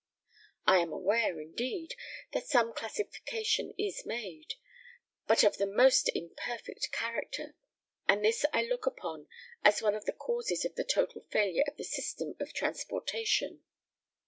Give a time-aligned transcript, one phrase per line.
[0.65, 1.93] I am aware, indeed,
[2.33, 4.55] that some classification is made,
[5.27, 7.55] but of the most imperfect character,
[8.07, 9.27] and this I look upon
[9.63, 13.63] as one of the causes of the total failure of the system of transportation.